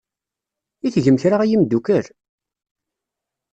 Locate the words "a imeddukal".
1.41-2.05